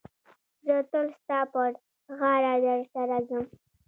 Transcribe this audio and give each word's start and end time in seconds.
زه 0.65 0.75
تل 0.91 1.07
ستا 1.19 1.39
پر 1.51 1.69
غاړه 2.19 2.53
در 2.65 2.81
سره 2.93 3.17
ځم. 3.27 3.43